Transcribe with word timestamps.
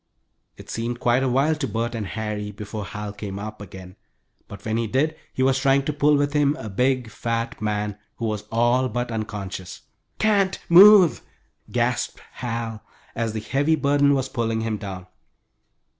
It 0.57 0.67
seemed 0.71 0.99
quite 0.99 1.21
a 1.21 1.29
while 1.29 1.53
to 1.53 1.67
Bert 1.67 1.93
and 1.93 2.07
Harry 2.07 2.49
before 2.51 2.85
Hal 2.85 3.13
came 3.13 3.37
up 3.37 3.61
again, 3.61 3.97
but 4.47 4.65
when 4.65 4.77
he 4.77 4.87
did 4.87 5.15
he 5.31 5.43
was 5.43 5.59
trying 5.59 5.83
to 5.85 5.93
pull 5.93 6.17
with 6.17 6.33
him 6.33 6.55
a 6.55 6.69
big, 6.71 7.11
fat 7.11 7.61
man, 7.61 7.99
who 8.15 8.25
was 8.25 8.45
all 8.51 8.89
but 8.89 9.11
unconscious. 9.11 9.81
"Can't 10.17 10.57
move," 10.69 11.21
gasped 11.71 12.19
Hal, 12.31 12.81
as 13.13 13.33
the 13.33 13.39
heavy 13.41 13.75
burden 13.75 14.15
was 14.15 14.27
pulling 14.27 14.61
him 14.61 14.77
down. 14.79 15.05